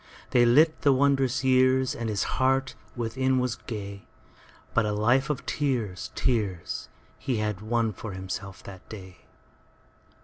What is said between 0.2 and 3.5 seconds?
They lit the wondrous yearsAnd his heart within